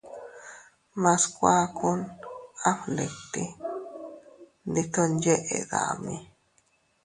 [1.01, 1.99] Mas kuakun
[2.67, 3.43] a fgnditi,
[4.69, 6.15] ndi ton yeʼe dami.